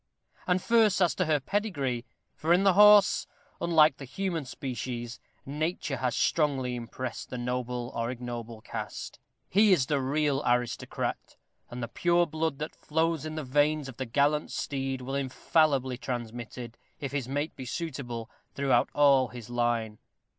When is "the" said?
2.63-2.73, 3.97-4.05, 7.29-7.37, 9.85-10.01, 11.83-11.87, 13.35-13.43, 13.97-14.07